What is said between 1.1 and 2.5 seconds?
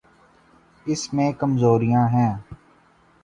میں کمزوریاں ہیں۔